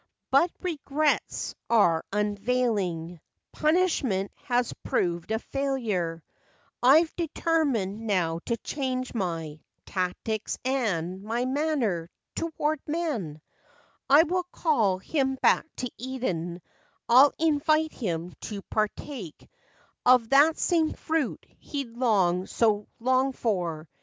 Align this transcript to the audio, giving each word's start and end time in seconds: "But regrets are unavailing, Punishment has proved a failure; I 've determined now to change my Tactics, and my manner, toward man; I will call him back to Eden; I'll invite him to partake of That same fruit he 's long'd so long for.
"But 0.31 0.49
regrets 0.61 1.53
are 1.69 2.03
unavailing, 2.11 3.21
Punishment 3.53 4.31
has 4.45 4.73
proved 4.83 5.29
a 5.29 5.37
failure; 5.37 6.23
I 6.81 7.03
've 7.03 7.15
determined 7.15 8.07
now 8.07 8.39
to 8.47 8.57
change 8.57 9.13
my 9.13 9.61
Tactics, 9.85 10.57
and 10.65 11.21
my 11.21 11.45
manner, 11.45 12.09
toward 12.35 12.79
man; 12.87 13.41
I 14.09 14.23
will 14.23 14.47
call 14.51 14.97
him 14.97 15.35
back 15.39 15.67
to 15.75 15.91
Eden; 15.99 16.63
I'll 17.07 17.33
invite 17.37 17.91
him 17.93 18.33
to 18.49 18.63
partake 18.71 19.47
of 20.03 20.29
That 20.29 20.57
same 20.57 20.93
fruit 20.93 21.45
he 21.47 21.83
's 21.85 21.95
long'd 21.95 22.49
so 22.49 22.87
long 22.99 23.33
for. 23.33 23.87